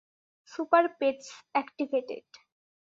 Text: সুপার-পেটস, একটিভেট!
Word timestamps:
সুপার-পেটস, 0.51 1.27
একটিভেট! 1.55 2.07